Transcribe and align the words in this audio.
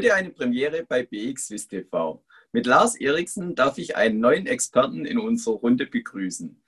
Heute 0.00 0.14
eine 0.14 0.30
Premiere 0.30 0.86
bei 0.88 1.02
BXWIS 1.02 1.68
TV. 1.68 2.24
Mit 2.52 2.64
Lars 2.64 2.96
Eriksen 2.98 3.54
darf 3.54 3.76
ich 3.76 3.96
einen 3.96 4.18
neuen 4.18 4.46
Experten 4.46 5.04
in 5.04 5.18
unserer 5.18 5.56
Runde 5.56 5.84
begrüßen. 5.84 6.58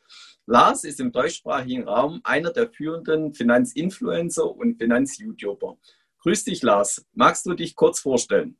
Lars 0.44 0.84
ist 0.84 1.00
im 1.00 1.12
deutschsprachigen 1.12 1.88
Raum 1.88 2.20
einer 2.24 2.52
der 2.52 2.68
führenden 2.68 3.32
Finanzinfluencer 3.32 4.54
und 4.54 4.76
Finanz-YouTuber. 4.76 5.78
Grüß 6.18 6.44
dich, 6.44 6.60
Lars. 6.60 7.06
Magst 7.14 7.46
du 7.46 7.54
dich 7.54 7.74
kurz 7.74 8.00
vorstellen? 8.00 8.58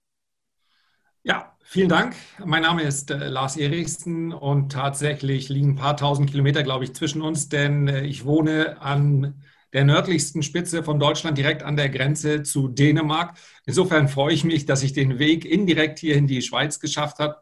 Ja, 1.23 1.55
vielen 1.63 1.91
Dank. 1.91 2.17
Mein 2.43 2.63
Name 2.63 2.85
ist 2.85 3.11
äh, 3.11 3.29
Lars 3.29 3.59
Eriksen 3.59 4.33
und 4.33 4.73
tatsächlich 4.73 5.51
liegen 5.51 5.73
ein 5.73 5.77
paar 5.77 5.99
tausend 5.99 6.31
Kilometer, 6.31 6.63
glaube 6.63 6.85
ich, 6.85 6.95
zwischen 6.95 7.21
uns, 7.21 7.51
denn 7.51 7.89
äh, 7.89 8.07
ich 8.07 8.25
wohne 8.25 8.81
an 8.81 9.43
der 9.73 9.85
nördlichsten 9.85 10.43
Spitze 10.43 10.83
von 10.83 10.99
Deutschland, 10.99 11.39
direkt 11.39 11.63
an 11.63 11.77
der 11.77 11.89
Grenze 11.89 12.43
zu 12.43 12.69
Dänemark. 12.69 13.39
Insofern 13.65 14.09
freue 14.09 14.35
ich 14.35 14.45
mich, 14.45 14.67
dass 14.67 14.83
ich 14.83 14.93
den 14.93 15.19
Weg 15.19 15.45
indirekt 15.45 15.99
hier 15.99 16.17
in 16.17 16.27
die 16.27 16.43
Schweiz 16.43 16.79
geschafft 16.81 17.19
habe. 17.19 17.37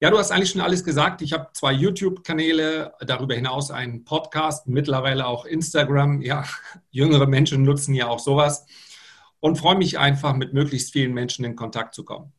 Ja, 0.00 0.10
du 0.10 0.18
hast 0.18 0.30
eigentlich 0.30 0.50
schon 0.50 0.60
alles 0.60 0.84
gesagt. 0.84 1.22
Ich 1.22 1.32
habe 1.32 1.48
zwei 1.52 1.72
YouTube-Kanäle, 1.72 2.92
darüber 3.00 3.34
hinaus 3.34 3.70
einen 3.70 4.04
Podcast, 4.04 4.66
mittlerweile 4.66 5.26
auch 5.26 5.44
Instagram. 5.44 6.20
Ja, 6.20 6.44
jüngere 6.90 7.26
Menschen 7.26 7.62
nutzen 7.62 7.94
ja 7.94 8.08
auch 8.08 8.18
sowas 8.18 8.66
und 9.40 9.56
freue 9.56 9.76
mich 9.76 9.98
einfach, 9.98 10.34
mit 10.34 10.52
möglichst 10.52 10.92
vielen 10.92 11.12
Menschen 11.12 11.44
in 11.44 11.56
Kontakt 11.56 11.94
zu 11.94 12.04
kommen. 12.04 12.32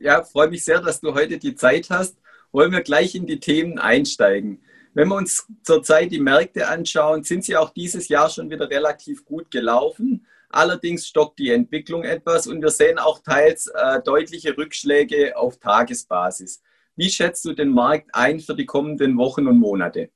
Ja, 0.00 0.22
freue 0.24 0.48
mich 0.48 0.64
sehr, 0.64 0.80
dass 0.80 1.00
du 1.00 1.14
heute 1.14 1.38
die 1.38 1.54
Zeit 1.54 1.90
hast. 1.90 2.16
Wollen 2.52 2.72
wir 2.72 2.80
gleich 2.80 3.14
in 3.14 3.26
die 3.26 3.40
Themen 3.40 3.78
einsteigen. 3.78 4.62
Wenn 4.96 5.08
wir 5.08 5.16
uns 5.16 5.46
zurzeit 5.62 6.10
die 6.10 6.20
Märkte 6.20 6.68
anschauen, 6.68 7.22
sind 7.22 7.44
sie 7.44 7.54
auch 7.54 7.68
dieses 7.68 8.08
Jahr 8.08 8.30
schon 8.30 8.48
wieder 8.48 8.70
relativ 8.70 9.26
gut 9.26 9.50
gelaufen. 9.50 10.26
Allerdings 10.48 11.06
stockt 11.06 11.38
die 11.38 11.50
Entwicklung 11.50 12.02
etwas 12.02 12.46
und 12.46 12.62
wir 12.62 12.70
sehen 12.70 12.98
auch 12.98 13.18
teils 13.18 13.66
äh, 13.66 14.00
deutliche 14.02 14.56
Rückschläge 14.56 15.36
auf 15.36 15.58
Tagesbasis. 15.58 16.62
Wie 16.96 17.10
schätzt 17.10 17.44
du 17.44 17.52
den 17.52 17.72
Markt 17.72 18.08
ein 18.14 18.40
für 18.40 18.54
die 18.54 18.64
kommenden 18.64 19.18
Wochen 19.18 19.46
und 19.46 19.58
Monate? 19.58 20.08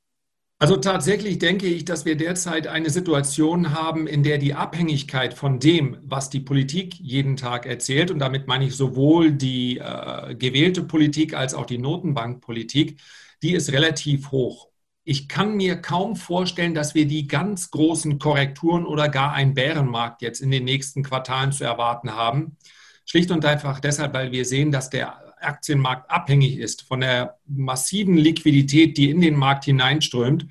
Also 0.59 0.78
tatsächlich 0.78 1.39
denke 1.39 1.67
ich, 1.67 1.84
dass 1.84 2.06
wir 2.06 2.17
derzeit 2.17 2.67
eine 2.67 2.89
Situation 2.89 3.75
haben, 3.75 4.06
in 4.06 4.22
der 4.22 4.39
die 4.39 4.55
Abhängigkeit 4.55 5.34
von 5.34 5.59
dem, 5.59 5.98
was 6.05 6.31
die 6.31 6.41
Politik 6.41 6.94
jeden 6.94 7.37
Tag 7.37 7.67
erzählt, 7.67 8.11
und 8.11 8.19
damit 8.19 8.47
meine 8.47 8.65
ich 8.65 8.75
sowohl 8.77 9.31
die 9.31 9.77
äh, 9.77 10.34
gewählte 10.37 10.83
Politik 10.83 11.34
als 11.34 11.53
auch 11.53 11.67
die 11.67 11.77
Notenbankpolitik, 11.77 12.98
die 13.42 13.53
ist 13.53 13.72
relativ 13.72 14.31
hoch 14.31 14.69
ich 15.11 15.27
kann 15.27 15.56
mir 15.56 15.75
kaum 15.75 16.14
vorstellen, 16.14 16.72
dass 16.72 16.94
wir 16.94 17.05
die 17.05 17.27
ganz 17.27 17.72
großen 17.72 18.20
Korrekturen 18.20 18.86
oder 18.86 19.08
gar 19.08 19.33
einen 19.33 19.55
Bärenmarkt 19.55 20.22
jetzt 20.22 20.41
in 20.41 20.53
den 20.53 20.62
nächsten 20.62 21.03
Quartalen 21.03 21.50
zu 21.50 21.64
erwarten 21.64 22.14
haben. 22.14 22.56
Schlicht 23.05 23.33
und 23.33 23.44
einfach 23.44 23.81
deshalb, 23.81 24.14
weil 24.14 24.31
wir 24.31 24.44
sehen, 24.44 24.70
dass 24.70 24.88
der 24.88 25.34
Aktienmarkt 25.42 26.08
abhängig 26.08 26.58
ist 26.58 26.83
von 26.83 27.00
der 27.00 27.41
massiven 27.44 28.16
Liquidität, 28.16 28.97
die 28.97 29.11
in 29.11 29.20
den 29.20 29.34
Markt 29.34 29.64
hineinströmt. 29.64 30.47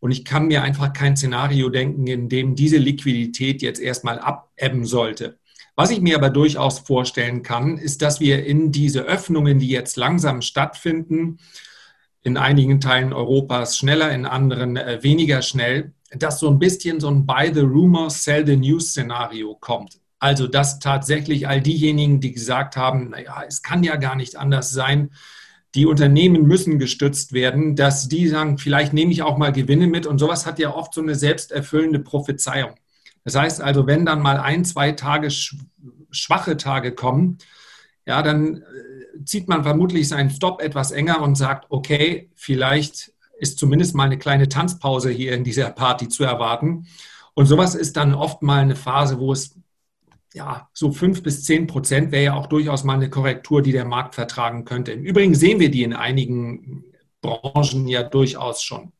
Und 0.00 0.10
ich 0.10 0.24
kann 0.24 0.48
mir 0.48 0.64
einfach 0.64 0.92
kein 0.92 1.16
Szenario 1.16 1.68
denken, 1.68 2.08
in 2.08 2.28
dem 2.28 2.56
diese 2.56 2.78
Liquidität 2.78 3.62
jetzt 3.62 3.80
erstmal 3.80 4.18
abebben 4.18 4.84
sollte. 4.84 5.38
Was 5.76 5.92
ich 5.92 6.00
mir 6.00 6.16
aber 6.16 6.30
durchaus 6.30 6.80
vorstellen 6.80 7.44
kann, 7.44 7.78
ist, 7.78 8.02
dass 8.02 8.18
wir 8.18 8.44
in 8.44 8.72
diese 8.72 9.02
Öffnungen, 9.02 9.60
die 9.60 9.68
jetzt 9.68 9.96
langsam 9.96 10.42
stattfinden, 10.42 11.38
in 12.22 12.36
einigen 12.36 12.80
Teilen 12.80 13.12
Europas 13.12 13.76
schneller, 13.76 14.10
in 14.12 14.26
anderen 14.26 14.76
äh, 14.76 15.02
weniger 15.02 15.42
schnell, 15.42 15.92
dass 16.14 16.38
so 16.38 16.48
ein 16.48 16.58
bisschen 16.58 17.00
so 17.00 17.08
ein 17.08 17.26
Buy 17.26 17.52
the 17.52 17.60
Rumor, 17.60 18.10
Sell 18.10 18.46
the 18.46 18.56
News 18.56 18.90
Szenario 18.90 19.54
kommt. 19.54 19.98
Also, 20.18 20.46
dass 20.46 20.78
tatsächlich 20.78 21.48
all 21.48 21.60
diejenigen, 21.60 22.20
die 22.20 22.32
gesagt 22.32 22.76
haben, 22.76 23.10
naja, 23.10 23.42
es 23.46 23.62
kann 23.62 23.82
ja 23.82 23.96
gar 23.96 24.14
nicht 24.14 24.36
anders 24.36 24.70
sein, 24.70 25.10
die 25.74 25.86
Unternehmen 25.86 26.46
müssen 26.46 26.78
gestützt 26.78 27.32
werden, 27.32 27.76
dass 27.76 28.08
die 28.08 28.28
sagen, 28.28 28.58
vielleicht 28.58 28.92
nehme 28.92 29.10
ich 29.10 29.22
auch 29.22 29.38
mal 29.38 29.52
Gewinne 29.52 29.86
mit. 29.86 30.06
Und 30.06 30.18
sowas 30.18 30.46
hat 30.46 30.58
ja 30.58 30.74
oft 30.74 30.92
so 30.94 31.00
eine 31.00 31.14
selbsterfüllende 31.14 31.98
Prophezeiung. 31.98 32.74
Das 33.24 33.34
heißt 33.36 33.60
also, 33.60 33.86
wenn 33.86 34.04
dann 34.04 34.20
mal 34.20 34.38
ein, 34.38 34.64
zwei 34.64 34.92
Tage 34.92 35.28
schwache 36.10 36.56
Tage 36.56 36.92
kommen, 36.92 37.38
ja, 38.06 38.22
dann 38.22 38.58
äh, 38.58 39.24
zieht 39.24 39.48
man 39.48 39.62
vermutlich 39.62 40.08
seinen 40.08 40.30
Stop 40.30 40.60
etwas 40.60 40.90
enger 40.90 41.20
und 41.20 41.36
sagt, 41.36 41.66
okay, 41.70 42.30
vielleicht 42.34 43.12
ist 43.38 43.58
zumindest 43.58 43.94
mal 43.94 44.04
eine 44.04 44.18
kleine 44.18 44.48
Tanzpause 44.48 45.10
hier 45.10 45.34
in 45.34 45.44
dieser 45.44 45.70
Party 45.70 46.08
zu 46.08 46.24
erwarten. 46.24 46.86
Und 47.34 47.46
sowas 47.46 47.74
ist 47.74 47.96
dann 47.96 48.14
oft 48.14 48.42
mal 48.42 48.60
eine 48.60 48.76
Phase, 48.76 49.18
wo 49.18 49.32
es 49.32 49.56
ja 50.34 50.68
so 50.72 50.92
fünf 50.92 51.22
bis 51.22 51.44
zehn 51.44 51.66
Prozent 51.66 52.12
wäre 52.12 52.24
ja 52.24 52.34
auch 52.34 52.46
durchaus 52.46 52.84
mal 52.84 52.94
eine 52.94 53.10
Korrektur, 53.10 53.62
die 53.62 53.72
der 53.72 53.84
Markt 53.84 54.14
vertragen 54.14 54.64
könnte. 54.64 54.92
Im 54.92 55.04
Übrigen 55.04 55.34
sehen 55.34 55.60
wir 55.60 55.70
die 55.70 55.82
in 55.82 55.92
einigen 55.92 56.84
Branchen 57.20 57.86
ja 57.88 58.02
durchaus 58.02 58.62
schon. 58.62 58.92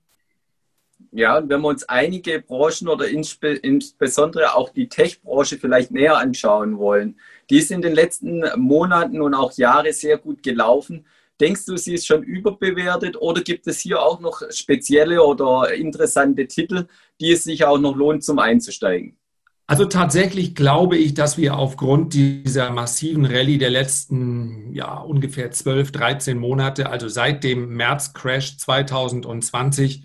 Ja, 1.14 1.36
und 1.36 1.50
wenn 1.50 1.60
wir 1.60 1.68
uns 1.68 1.84
einige 1.84 2.40
Branchen 2.40 2.88
oder 2.88 3.06
insbe 3.06 3.52
insbesondere 3.52 4.54
auch 4.54 4.70
die 4.70 4.88
Tech-Branche 4.88 5.58
vielleicht 5.58 5.90
näher 5.90 6.16
anschauen 6.16 6.78
wollen, 6.78 7.20
die 7.50 7.58
ist 7.58 7.70
in 7.70 7.82
den 7.82 7.94
letzten 7.94 8.42
Monaten 8.56 9.20
und 9.20 9.34
auch 9.34 9.52
Jahre 9.52 9.92
sehr 9.92 10.16
gut 10.16 10.42
gelaufen. 10.42 11.04
Denkst 11.38 11.66
du, 11.66 11.76
sie 11.76 11.94
ist 11.94 12.06
schon 12.06 12.22
überbewertet 12.22 13.20
oder 13.20 13.42
gibt 13.42 13.66
es 13.66 13.80
hier 13.80 14.00
auch 14.00 14.20
noch 14.20 14.40
spezielle 14.50 15.22
oder 15.22 15.74
interessante 15.74 16.46
Titel, 16.46 16.86
die 17.20 17.32
es 17.32 17.44
sich 17.44 17.66
auch 17.66 17.78
noch 17.78 17.94
lohnt, 17.94 18.24
zum 18.24 18.38
einzusteigen? 18.38 19.18
Also 19.66 19.84
tatsächlich 19.84 20.54
glaube 20.54 20.96
ich, 20.96 21.12
dass 21.12 21.36
wir 21.36 21.56
aufgrund 21.56 22.14
dieser 22.14 22.70
massiven 22.70 23.26
Rallye 23.26 23.58
der 23.58 23.70
letzten 23.70 24.72
ja, 24.72 24.98
ungefähr 24.98 25.50
12, 25.50 25.92
13 25.92 26.38
Monate, 26.38 26.88
also 26.88 27.08
seit 27.08 27.44
dem 27.44 27.74
März-Crash 27.76 28.56
2020, 28.56 30.04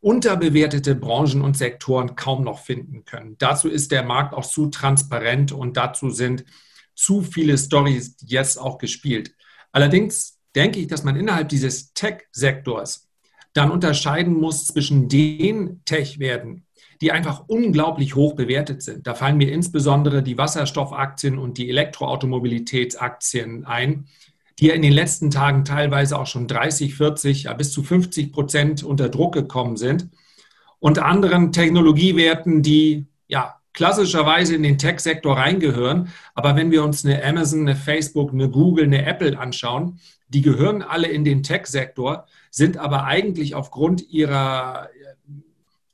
unterbewertete 0.00 0.94
Branchen 0.94 1.42
und 1.42 1.56
Sektoren 1.56 2.16
kaum 2.16 2.44
noch 2.44 2.60
finden 2.60 3.04
können. 3.04 3.36
Dazu 3.38 3.68
ist 3.68 3.92
der 3.92 4.02
Markt 4.02 4.34
auch 4.34 4.46
zu 4.46 4.68
transparent 4.68 5.52
und 5.52 5.76
dazu 5.76 6.10
sind 6.10 6.44
zu 6.94 7.22
viele 7.22 7.56
Stories 7.58 8.16
jetzt 8.20 8.58
auch 8.58 8.78
gespielt. 8.78 9.34
Allerdings 9.72 10.38
denke 10.54 10.80
ich, 10.80 10.86
dass 10.86 11.04
man 11.04 11.16
innerhalb 11.16 11.48
dieses 11.48 11.92
Tech-Sektors 11.92 13.08
dann 13.52 13.70
unterscheiden 13.70 14.34
muss 14.34 14.66
zwischen 14.66 15.08
den 15.08 15.82
Tech-Werten, 15.84 16.66
die 17.00 17.12
einfach 17.12 17.44
unglaublich 17.48 18.14
hoch 18.14 18.34
bewertet 18.34 18.82
sind. 18.82 19.06
Da 19.06 19.14
fallen 19.14 19.36
mir 19.38 19.52
insbesondere 19.52 20.22
die 20.22 20.38
Wasserstoffaktien 20.38 21.38
und 21.38 21.58
die 21.58 21.68
Elektroautomobilitätsaktien 21.68 23.64
ein, 23.64 24.06
ja 24.66 24.74
in 24.74 24.82
den 24.82 24.92
letzten 24.92 25.30
Tagen 25.30 25.64
teilweise 25.64 26.18
auch 26.18 26.26
schon 26.26 26.46
30, 26.46 26.94
40, 26.94 27.44
ja, 27.44 27.52
bis 27.54 27.72
zu 27.72 27.82
50 27.82 28.32
Prozent 28.32 28.82
unter 28.82 29.08
Druck 29.08 29.34
gekommen 29.34 29.76
sind. 29.76 30.08
Und 30.78 30.98
anderen 30.98 31.52
Technologiewerten, 31.52 32.62
die 32.62 33.06
ja 33.28 33.60
klassischerweise 33.72 34.54
in 34.54 34.62
den 34.62 34.78
Tech-Sektor 34.78 35.36
reingehören. 35.36 36.08
Aber 36.34 36.56
wenn 36.56 36.70
wir 36.70 36.82
uns 36.82 37.04
eine 37.04 37.22
Amazon, 37.24 37.60
eine 37.60 37.76
Facebook, 37.76 38.32
eine 38.32 38.48
Google, 38.48 38.84
eine 38.84 39.06
Apple 39.06 39.38
anschauen, 39.38 40.00
die 40.28 40.42
gehören 40.42 40.82
alle 40.82 41.08
in 41.08 41.24
den 41.24 41.42
Tech-Sektor, 41.42 42.26
sind 42.50 42.76
aber 42.76 43.04
eigentlich 43.04 43.54
aufgrund 43.54 44.08
ihrer, 44.10 44.88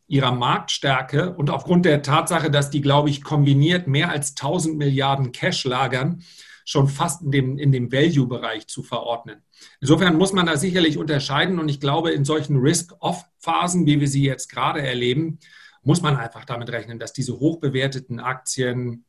ihrer 0.08 0.32
Marktstärke 0.32 1.34
und 1.34 1.50
aufgrund 1.50 1.84
der 1.84 2.02
Tatsache, 2.02 2.50
dass 2.50 2.70
die, 2.70 2.80
glaube 2.80 3.10
ich, 3.10 3.22
kombiniert 3.22 3.86
mehr 3.86 4.10
als 4.10 4.30
1000 4.30 4.76
Milliarden 4.76 5.32
Cash 5.32 5.64
lagern, 5.64 6.22
schon 6.66 6.88
fast 6.88 7.22
in 7.22 7.30
dem, 7.30 7.58
in 7.58 7.70
dem 7.70 7.92
Value-Bereich 7.92 8.66
zu 8.66 8.82
verordnen. 8.82 9.42
Insofern 9.80 10.16
muss 10.16 10.32
man 10.32 10.46
da 10.46 10.56
sicherlich 10.56 10.98
unterscheiden 10.98 11.60
und 11.60 11.68
ich 11.68 11.80
glaube, 11.80 12.10
in 12.10 12.24
solchen 12.24 12.56
Risk-Off-Phasen, 12.58 13.86
wie 13.86 14.00
wir 14.00 14.08
sie 14.08 14.24
jetzt 14.24 14.50
gerade 14.50 14.82
erleben, 14.82 15.38
muss 15.82 16.02
man 16.02 16.16
einfach 16.16 16.44
damit 16.44 16.68
rechnen, 16.70 16.98
dass 16.98 17.12
diese 17.12 17.38
hochbewerteten 17.38 18.18
Aktien 18.18 19.04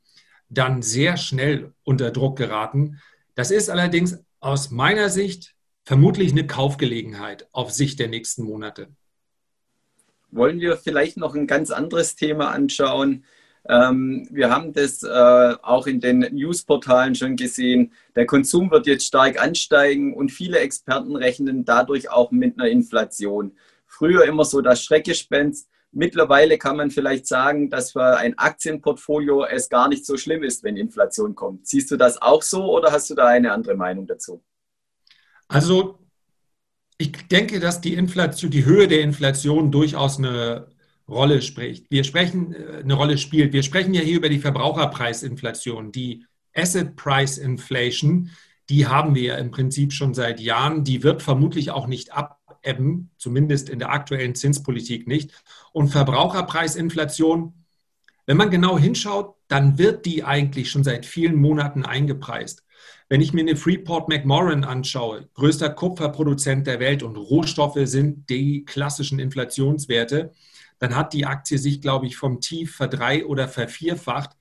dann 0.49 0.83
sehr 0.83 1.17
schnell 1.17 1.73
unter 1.83 2.11
Druck 2.11 2.37
geraten. 2.37 3.01
Das 3.33 3.49
ist 3.49 3.71
allerdings 3.71 4.23
aus 4.39 4.69
meiner 4.69 5.09
Sicht 5.09 5.55
vermutlich 5.83 6.33
eine 6.33 6.45
Kaufgelegenheit 6.45 7.47
auf 7.53 7.71
Sicht 7.71 7.99
der 7.99 8.07
nächsten 8.07 8.43
Monate. 8.43 8.89
Wollen 10.29 10.59
wir 10.59 10.77
vielleicht 10.77 11.17
noch 11.17 11.33
ein 11.33 11.47
ganz 11.47 11.71
anderes 11.71 12.15
Thema 12.15 12.51
anschauen? 12.51 13.25
Ähm, 13.69 14.27
wir 14.31 14.49
haben 14.49 14.73
das 14.73 15.03
äh, 15.03 15.55
auch 15.61 15.87
in 15.87 15.99
den 15.99 16.19
Newsportalen 16.19 17.15
schon 17.15 17.35
gesehen. 17.35 17.91
Der 18.15 18.25
Konsum 18.25 18.71
wird 18.71 18.87
jetzt 18.87 19.05
stark 19.05 19.41
ansteigen 19.41 20.13
und 20.13 20.31
viele 20.31 20.59
Experten 20.59 21.15
rechnen 21.15 21.65
dadurch 21.65 22.09
auch 22.09 22.31
mit 22.31 22.57
einer 22.57 22.69
Inflation. 22.69 23.57
Früher 23.85 24.25
immer 24.25 24.45
so 24.45 24.61
das 24.61 24.83
Schreckgespenst. 24.83 25.69
Mittlerweile 25.91 26.57
kann 26.57 26.77
man 26.77 26.91
vielleicht 26.91 27.27
sagen, 27.27 27.69
dass 27.69 27.93
für 27.93 28.17
ein 28.17 28.37
Aktienportfolio 28.37 29.45
es 29.45 29.69
gar 29.69 29.89
nicht 29.89 30.05
so 30.05 30.17
schlimm 30.17 30.43
ist, 30.43 30.63
wenn 30.63 30.77
Inflation 30.77 31.35
kommt. 31.35 31.67
Siehst 31.67 31.91
du 31.91 31.97
das 31.97 32.21
auch 32.21 32.43
so 32.43 32.71
oder 32.71 32.91
hast 32.91 33.09
du 33.09 33.15
da 33.15 33.27
eine 33.27 33.51
andere 33.51 33.75
Meinung 33.75 34.05
dazu? 34.05 34.43
Also 35.47 35.99
ich 36.97 37.11
denke, 37.27 37.59
dass 37.59 37.81
die 37.81 37.93
Inflation, 37.93 38.51
die 38.51 38.65
Höhe 38.65 38.87
der 38.87 39.01
Inflation 39.01 39.71
durchaus 39.71 40.17
eine 40.17 40.67
Rolle 41.07 41.41
spricht. 41.41 41.89
Wir 41.89 42.03
sprechen, 42.03 42.53
äh, 42.53 42.81
eine 42.83 42.93
Rolle 42.93 43.17
spielt. 43.17 43.53
Wir 43.53 43.63
sprechen 43.63 43.93
ja 43.93 44.01
hier 44.01 44.17
über 44.17 44.29
die 44.29 44.39
Verbraucherpreisinflation, 44.39 45.91
die 45.91 46.25
Asset 46.53 46.95
Price 46.95 47.37
Inflation, 47.37 48.31
die 48.69 48.87
haben 48.87 49.15
wir 49.15 49.21
ja 49.21 49.35
im 49.35 49.51
Prinzip 49.51 49.93
schon 49.93 50.13
seit 50.13 50.39
Jahren. 50.39 50.83
Die 50.83 51.03
wird 51.03 51.21
vermutlich 51.21 51.71
auch 51.71 51.87
nicht 51.87 52.11
abebben, 52.11 53.11
zumindest 53.17 53.69
in 53.69 53.79
der 53.79 53.91
aktuellen 53.91 54.35
Zinspolitik 54.35 55.07
nicht. 55.07 55.31
Und 55.71 55.89
Verbraucherpreisinflation, 55.89 57.53
wenn 58.25 58.37
man 58.37 58.49
genau 58.49 58.77
hinschaut, 58.77 59.35
dann 59.47 59.77
wird 59.77 60.05
die 60.05 60.25
eigentlich 60.25 60.69
schon 60.69 60.83
seit 60.83 61.05
vielen 61.05 61.35
Monaten 61.35 61.85
eingepreist. 61.85 62.63
Wenn 63.07 63.21
ich 63.21 63.31
mir 63.31 63.41
eine 63.41 63.55
Freeport 63.55 64.09
McMoran 64.09 64.65
anschaue, 64.65 65.29
größter 65.35 65.69
Kupferproduzent 65.69 66.67
der 66.67 66.81
Welt 66.81 67.03
und 67.03 67.15
Rohstoffe 67.15 67.79
sind 67.83 68.29
die 68.29 68.65
klassischen 68.65 69.19
Inflationswerte, 69.19 70.33
dann 70.79 70.95
hat 70.95 71.13
die 71.13 71.25
Aktie 71.25 71.57
sich, 71.57 71.81
glaube 71.81 72.05
ich, 72.05 72.17
vom 72.17 72.41
Tief 72.41 72.75
verdrei- 72.75 73.25
oder 73.25 73.47
vervierfacht. 73.47 74.31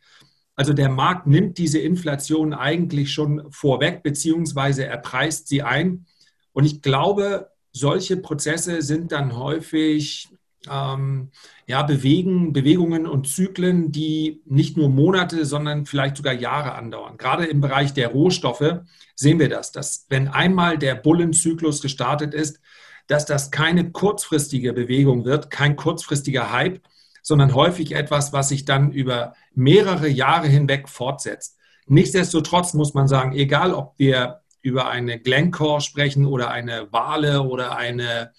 Also 0.55 0.73
der 0.73 0.89
Markt 0.89 1.27
nimmt 1.27 1.59
diese 1.59 1.79
Inflation 1.79 2.55
eigentlich 2.55 3.13
schon 3.13 3.51
vorweg, 3.51 4.03
beziehungsweise 4.03 4.87
er 4.87 4.99
preist 4.99 5.49
sie 5.49 5.63
ein. 5.63 6.07
Und 6.53 6.65
ich 6.65 6.81
glaube, 6.83 7.51
solche 7.73 8.17
Prozesse 8.17 8.81
sind 8.81 9.13
dann 9.13 9.37
häufig 9.37 10.29
ähm, 10.71 11.31
ja, 11.67 11.83
bewegen, 11.83 12.53
Bewegungen 12.53 13.07
und 13.07 13.29
Zyklen, 13.29 13.93
die 13.93 14.43
nicht 14.47 14.77
nur 14.77 14.89
Monate, 14.89 15.45
sondern 15.45 15.87
vielleicht 15.87 16.17
sogar 16.17 16.33
Jahre 16.33 16.75
andauern. 16.75 17.19
Gerade 17.19 17.45
im 17.45 17.61
Bereich 17.61 17.93
der 17.93 18.09
Rohstoffe 18.09 18.81
sehen 19.15 19.39
wir 19.39 19.49
das, 19.49 19.73
dass 19.73 20.07
wenn 20.09 20.29
einmal 20.29 20.79
der 20.79 20.95
Bullenzyklus 20.95 21.83
gestartet 21.83 22.35
ist, 22.35 22.61
dass 23.07 23.27
das 23.27 23.51
keine 23.51 23.91
kurzfristige 23.91 24.73
Bewegung 24.73 25.25
wird, 25.25 25.51
kein 25.51 25.77
kurzfristiger 25.77 26.53
Hype, 26.53 26.81
sondern 27.23 27.55
häufig 27.55 27.93
etwas, 27.93 28.33
was 28.33 28.49
sich 28.49 28.65
dann 28.65 28.93
über 28.93 29.35
mehrere 29.55 30.09
Jahre 30.09 30.49
hinweg 30.49 30.89
fortsetzt. 30.89 31.57
Nichtsdestotrotz 31.87 32.75
muss 32.75 32.95
man 32.95 33.09
sagen, 33.09 33.33
egal 33.33 33.75
ob 33.75 33.95
wir 33.99 34.41
über 34.61 34.89
eine 34.89 35.21
Glencore 35.21 35.81
sprechen 35.81 36.27
oder 36.27 36.51
eine 36.51 36.93
Wale 36.93 37.43
oder 37.43 37.77
eine 37.77 38.33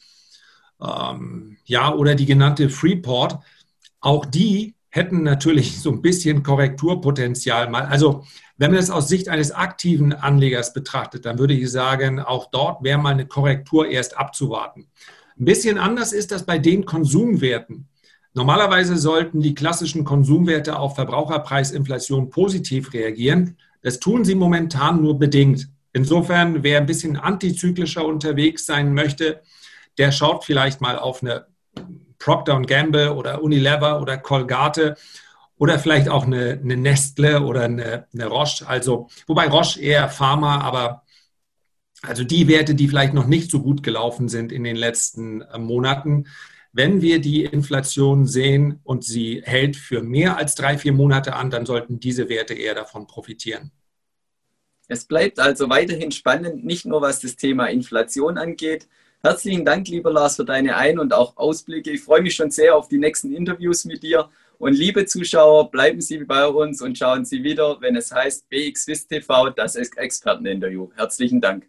ähm, 0.81 1.58
ja, 1.66 1.94
oder 1.94 2.16
die 2.16 2.25
genannte 2.25 2.69
Freeport, 2.69 3.40
auch 4.00 4.25
die 4.25 4.75
hätten 4.90 5.24
natürlich 5.24 5.81
so 5.81 5.92
ein 5.92 6.02
bisschen 6.02 6.44
Korrekturpotenzial 6.44 7.69
mal. 7.69 7.86
Also 7.86 8.25
wenn 8.57 8.71
man 8.71 8.80
es 8.80 8.89
aus 8.89 9.07
Sicht 9.07 9.30
eines 9.30 9.51
aktiven 9.51 10.13
Anlegers 10.13 10.74
betrachtet, 10.74 11.25
dann 11.25 11.38
würde 11.38 11.54
ich 11.54 11.71
sagen, 11.71 12.19
auch 12.19 12.50
dort 12.50 12.83
wäre 12.83 12.98
mal 12.98 13.12
eine 13.12 13.27
Korrektur 13.27 13.88
erst 13.88 14.18
abzuwarten. 14.18 14.88
Ein 15.39 15.45
bisschen 15.45 15.77
anders 15.77 16.12
ist 16.13 16.31
das 16.31 16.45
bei 16.45 16.57
den 16.57 16.86
Konsumwerten. 16.86 17.88
Normalerweise 18.33 18.98
sollten 18.98 19.42
die 19.42 19.56
klassischen 19.56 20.04
Konsumwerte 20.04 20.77
auf 20.77 20.95
Verbraucherpreisinflation 20.95 22.30
positiv 22.30 22.94
reagieren. 22.94 23.57
Das 23.81 24.00
tun 24.00 24.25
sie 24.25 24.36
momentan 24.36 25.01
nur 25.01 25.18
bedingt. 25.18 25.69
Insofern, 25.94 26.63
wer 26.63 26.80
ein 26.80 26.86
bisschen 26.86 27.18
antizyklischer 27.18 28.06
unterwegs 28.06 28.65
sein 28.65 28.94
möchte, 28.94 29.42
der 29.98 30.12
schaut 30.12 30.44
vielleicht 30.44 30.81
mal 30.81 30.98
auf 31.00 31.21
eine 31.21 31.48
Procter 32.19 32.59
Gamble 32.62 33.13
oder 33.13 33.42
Unilever 33.42 34.01
oder 34.01 34.18
Colgate 34.18 34.95
oder 35.57 35.80
vielleicht 35.80 36.09
auch 36.09 36.25
eine, 36.25 36.59
eine 36.62 36.77
Nestle 36.77 37.42
oder 37.42 37.63
eine, 37.63 38.07
eine, 38.13 38.27
Roche. 38.27 38.68
Also, 38.68 39.09
wobei 39.25 39.48
Roche 39.48 39.81
eher 39.81 40.09
Pharma, 40.09 40.62
aber 40.62 41.04
also 42.04 42.24
die 42.24 42.48
Werte, 42.48 42.75
die 42.75 42.88
vielleicht 42.88 43.13
noch 43.13 43.27
nicht 43.27 43.50
so 43.50 43.62
gut 43.62 43.81
gelaufen 43.81 44.30
sind 44.30 44.51
in 44.51 44.63
den 44.63 44.75
letzten 44.75 45.42
äh, 45.42 45.57
Monaten. 45.57 46.27
Wenn 46.71 47.01
wir 47.01 47.19
die 47.19 47.45
Inflation 47.45 48.27
sehen 48.27 48.81
und 48.83 49.04
sie 49.04 49.42
hält 49.44 49.75
für 49.75 50.04
mehr 50.04 50.38
als 50.38 50.54
drei, 50.54 50.77
vier 50.77 50.94
Monate 50.94 51.36
an, 51.36 51.50
dann 51.50 51.65
sollten 51.65 52.00
diese 52.00 52.30
Werte 52.30 52.54
eher 52.54 52.75
davon 52.75 53.07
profitieren. 53.07 53.71
Es 54.88 55.06
bleibt 55.06 55.39
also 55.39 55.69
weiterhin 55.69 56.12
spannend, 56.12 56.63
nicht 56.63 56.86
nur 56.86 57.01
was 57.01 57.19
das 57.19 57.36
Thema 57.36 57.65
Inflation 57.65 58.38
angeht, 58.38 58.88
Herzlichen 59.24 59.65
Dank, 59.65 59.88
lieber 59.88 60.12
Lars, 60.12 60.36
für 60.36 60.45
deine 60.45 60.77
Ein- 60.77 61.00
und 61.00 61.12
auch 61.12 61.36
Ausblicke. 61.38 61.92
Ich 61.92 62.01
freue 62.01 62.21
mich 62.21 62.36
schon 62.36 62.51
sehr 62.51 62.75
auf 62.75 62.88
die 62.88 63.00
nächsten 63.00 63.33
Interviews 63.33 63.83
mit 63.86 64.04
dir. 64.04 64.30
Und 64.59 64.74
liebe 64.74 65.06
Zuschauer, 65.06 65.69
bleiben 65.69 66.01
Sie 66.01 66.18
bei 66.24 66.48
uns 66.48 66.81
und 66.81 66.98
schauen 66.98 67.25
Sie 67.25 67.44
wieder, 67.44 67.80
wenn 67.80 67.95
es 67.95 68.12
heißt 68.12 68.50
BXWIST 68.50 69.09
TV, 69.09 69.50
das 69.51 69.75
Experteninterview. 69.75 70.89
Herzlichen 70.95 71.39
Dank. 71.42 71.68